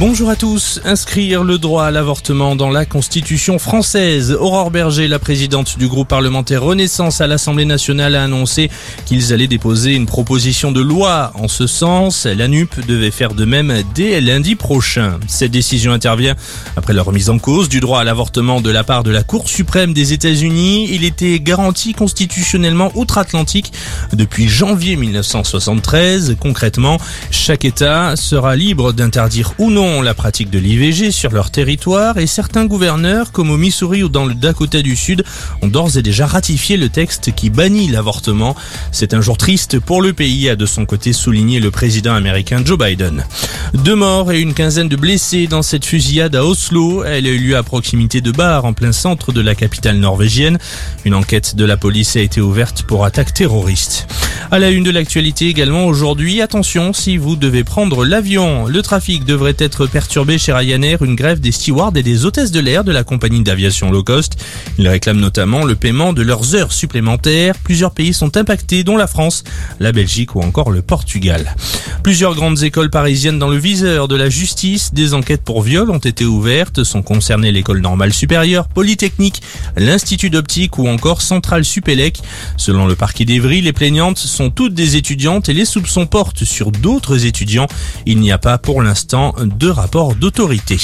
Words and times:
Bonjour 0.00 0.30
à 0.30 0.36
tous. 0.36 0.80
Inscrire 0.84 1.42
le 1.42 1.58
droit 1.58 1.86
à 1.86 1.90
l'avortement 1.90 2.54
dans 2.54 2.70
la 2.70 2.86
Constitution 2.86 3.58
française. 3.58 4.30
Aurore 4.30 4.70
Berger, 4.70 5.08
la 5.08 5.18
présidente 5.18 5.76
du 5.76 5.88
groupe 5.88 6.06
parlementaire 6.06 6.62
Renaissance 6.62 7.20
à 7.20 7.26
l'Assemblée 7.26 7.64
nationale, 7.64 8.14
a 8.14 8.22
annoncé 8.22 8.70
qu'ils 9.06 9.32
allaient 9.32 9.48
déposer 9.48 9.94
une 9.94 10.06
proposition 10.06 10.70
de 10.70 10.80
loi 10.80 11.32
en 11.34 11.48
ce 11.48 11.66
sens. 11.66 12.26
La 12.26 12.46
NUP 12.46 12.86
devait 12.86 13.10
faire 13.10 13.34
de 13.34 13.44
même 13.44 13.82
dès 13.92 14.20
lundi 14.20 14.54
prochain. 14.54 15.18
Cette 15.26 15.50
décision 15.50 15.90
intervient 15.90 16.36
après 16.76 16.92
la 16.92 17.02
remise 17.02 17.28
en 17.28 17.40
cause 17.40 17.68
du 17.68 17.80
droit 17.80 17.98
à 17.98 18.04
l'avortement 18.04 18.60
de 18.60 18.70
la 18.70 18.84
part 18.84 19.02
de 19.02 19.10
la 19.10 19.24
Cour 19.24 19.48
suprême 19.48 19.94
des 19.94 20.12
États-Unis. 20.12 20.90
Il 20.92 21.02
était 21.02 21.40
garanti 21.40 21.92
constitutionnellement 21.92 22.92
outre-Atlantique 22.94 23.72
depuis 24.12 24.48
janvier 24.48 24.94
1973. 24.94 26.36
Concrètement, 26.38 26.98
chaque 27.32 27.64
État 27.64 28.14
sera 28.14 28.54
libre 28.54 28.92
d'interdire 28.92 29.54
ou 29.58 29.72
non 29.72 29.87
la 29.88 30.12
pratique 30.12 30.50
de 30.50 30.58
l'IVG 30.58 31.10
sur 31.10 31.32
leur 31.32 31.50
territoire 31.50 32.18
et 32.18 32.26
certains 32.26 32.66
gouverneurs, 32.66 33.32
comme 33.32 33.50
au 33.50 33.56
Missouri 33.56 34.02
ou 34.02 34.08
dans 34.08 34.26
le 34.26 34.34
Dakota 34.34 34.82
du 34.82 34.96
Sud, 34.96 35.24
ont 35.62 35.68
d'ores 35.68 35.96
et 35.96 36.02
déjà 36.02 36.26
ratifié 36.26 36.76
le 36.76 36.90
texte 36.90 37.34
qui 37.34 37.48
bannit 37.48 37.88
l'avortement. 37.88 38.54
C'est 38.92 39.14
un 39.14 39.22
jour 39.22 39.38
triste 39.38 39.78
pour 39.80 40.02
le 40.02 40.12
pays, 40.12 40.48
a 40.50 40.56
de 40.56 40.66
son 40.66 40.84
côté 40.84 41.12
souligné 41.12 41.58
le 41.58 41.70
président 41.70 42.14
américain 42.14 42.62
Joe 42.64 42.78
Biden. 42.78 43.24
Deux 43.72 43.94
morts 43.94 44.30
et 44.30 44.40
une 44.40 44.52
quinzaine 44.52 44.88
de 44.88 44.96
blessés 44.96 45.46
dans 45.46 45.62
cette 45.62 45.86
fusillade 45.86 46.36
à 46.36 46.44
Oslo. 46.44 47.02
Elle 47.04 47.26
a 47.26 47.30
eu 47.30 47.38
lieu 47.38 47.56
à 47.56 47.62
proximité 47.62 48.20
de 48.20 48.30
Bar, 48.30 48.66
en 48.66 48.74
plein 48.74 48.92
centre 48.92 49.32
de 49.32 49.40
la 49.40 49.54
capitale 49.54 49.96
norvégienne. 49.96 50.58
Une 51.06 51.14
enquête 51.14 51.56
de 51.56 51.64
la 51.64 51.78
police 51.78 52.14
a 52.16 52.20
été 52.20 52.42
ouverte 52.42 52.82
pour 52.82 53.06
attaque 53.06 53.32
terroriste. 53.32 54.06
À 54.50 54.58
la 54.58 54.70
une 54.70 54.82
de 54.82 54.90
l'actualité 54.90 55.48
également 55.48 55.84
aujourd'hui, 55.84 56.40
attention 56.40 56.94
si 56.94 57.18
vous 57.18 57.36
devez 57.36 57.64
prendre 57.64 58.06
l'avion. 58.06 58.66
Le 58.66 58.80
trafic 58.80 59.26
devrait 59.26 59.56
être 59.58 59.86
perturbé 59.86 60.38
chez 60.38 60.54
Ryanair, 60.54 61.02
une 61.02 61.16
grève 61.16 61.38
des 61.38 61.52
stewards 61.52 61.92
et 61.96 62.02
des 62.02 62.24
hôtesses 62.24 62.50
de 62.50 62.58
l'air 62.58 62.82
de 62.82 62.90
la 62.90 63.04
compagnie 63.04 63.42
d'aviation 63.42 63.90
low 63.90 64.02
cost. 64.02 64.42
Ils 64.78 64.88
réclament 64.88 65.20
notamment 65.20 65.66
le 65.66 65.74
paiement 65.74 66.14
de 66.14 66.22
leurs 66.22 66.54
heures 66.54 66.72
supplémentaires. 66.72 67.56
Plusieurs 67.62 67.90
pays 67.90 68.14
sont 68.14 68.38
impactés, 68.38 68.84
dont 68.84 68.96
la 68.96 69.06
France, 69.06 69.44
la 69.80 69.92
Belgique 69.92 70.34
ou 70.34 70.40
encore 70.40 70.70
le 70.70 70.80
Portugal. 70.80 71.54
Plusieurs 72.02 72.34
grandes 72.34 72.62
écoles 72.62 72.88
parisiennes 72.88 73.38
dans 73.38 73.50
le 73.50 73.58
viseur 73.58 74.08
de 74.08 74.16
la 74.16 74.30
justice, 74.30 74.94
des 74.94 75.12
enquêtes 75.12 75.42
pour 75.42 75.60
viol 75.60 75.90
ont 75.90 75.98
été 75.98 76.24
ouvertes, 76.24 76.84
sont 76.84 77.02
concernées 77.02 77.52
l'école 77.52 77.82
normale 77.82 78.14
supérieure, 78.14 78.66
Polytechnique, 78.68 79.42
l'Institut 79.76 80.30
d'optique 80.30 80.78
ou 80.78 80.88
encore 80.88 81.20
Centrale 81.20 81.66
Supélec. 81.66 82.22
Selon 82.56 82.86
le 82.86 82.94
parquet 82.94 83.26
d'Evry, 83.26 83.60
les 83.60 83.74
plaignantes 83.74 84.16
sont 84.38 84.50
toutes 84.50 84.74
des 84.74 84.94
étudiantes 84.94 85.48
et 85.48 85.52
les 85.52 85.64
soupçons 85.64 86.06
portent 86.06 86.44
sur 86.44 86.70
d'autres 86.70 87.26
étudiants. 87.26 87.66
Il 88.06 88.20
n'y 88.20 88.30
a 88.30 88.38
pas 88.38 88.56
pour 88.56 88.82
l'instant 88.82 89.34
de 89.36 89.68
rapport 89.68 90.14
d'autorité. 90.14 90.78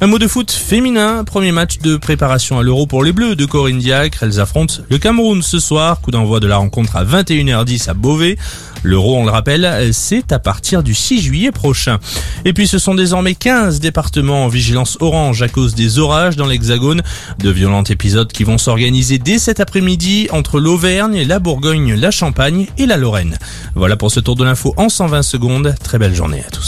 Un 0.00 0.06
mot 0.06 0.18
de 0.18 0.26
foot 0.26 0.50
féminin, 0.50 1.22
premier 1.22 1.52
match 1.52 1.76
de 1.80 1.98
préparation 1.98 2.58
à 2.58 2.62
l'Euro 2.62 2.86
pour 2.86 3.04
les 3.04 3.12
Bleus 3.12 3.36
de 3.36 3.44
Corinne 3.44 3.80
Diacre. 3.80 4.22
Elles 4.22 4.40
affrontent 4.40 4.76
le 4.88 4.96
Cameroun 4.96 5.42
ce 5.42 5.58
soir, 5.58 6.00
coup 6.00 6.10
d'envoi 6.10 6.40
de 6.40 6.46
la 6.46 6.56
rencontre 6.56 6.96
à 6.96 7.04
21h10 7.04 7.90
à 7.90 7.92
Beauvais. 7.92 8.38
L'euro, 8.82 9.16
on 9.16 9.24
le 9.24 9.30
rappelle, 9.30 9.90
c'est 9.92 10.30
à 10.32 10.38
partir 10.38 10.82
du 10.84 10.94
6 10.94 11.20
juillet 11.20 11.50
prochain. 11.50 11.98
Et 12.44 12.52
puis 12.52 12.68
ce 12.68 12.78
sont 12.78 12.94
désormais 12.94 13.34
15 13.34 13.80
départements 13.80 14.44
en 14.44 14.48
vigilance 14.48 14.96
orange 15.00 15.42
à 15.42 15.48
cause 15.48 15.74
des 15.74 15.98
orages 15.98 16.36
dans 16.36 16.46
l'Hexagone. 16.46 17.02
De 17.40 17.50
violents 17.50 17.82
épisodes 17.82 18.30
qui 18.30 18.44
vont 18.44 18.58
s'organiser 18.58 19.18
dès 19.18 19.38
cet 19.38 19.60
après-midi 19.60 20.28
entre 20.30 20.60
l'Auvergne, 20.60 21.24
la 21.26 21.40
Bourgogne, 21.40 21.94
la 21.94 22.10
Champagne 22.12 22.66
la 22.86 22.96
Lorraine. 22.96 23.36
Voilà 23.74 23.96
pour 23.96 24.10
ce 24.10 24.20
tour 24.20 24.36
de 24.36 24.44
l'info 24.44 24.74
en 24.76 24.88
120 24.88 25.22
secondes. 25.22 25.74
Très 25.82 25.98
belle 25.98 26.14
journée 26.14 26.44
à 26.46 26.50
tous. 26.50 26.64